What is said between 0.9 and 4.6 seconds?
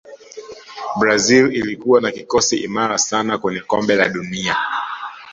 brazil ilikuwa na kikosi imara sana kwenye kombe la dunia